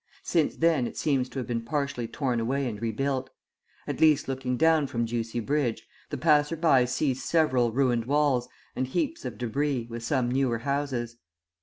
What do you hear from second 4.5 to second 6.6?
down from Ducie Bridge, the passer